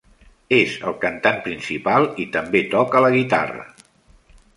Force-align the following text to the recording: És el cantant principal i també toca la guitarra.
És 0.59 0.77
el 0.91 0.95
cantant 1.03 1.37
principal 1.47 2.07
i 2.23 2.25
també 2.37 2.63
toca 2.73 3.03
la 3.07 3.13
guitarra. 3.17 3.67